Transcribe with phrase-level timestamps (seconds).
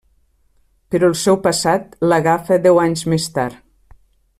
[0.95, 3.65] Però el seu passat l'agafa deu anys més tard.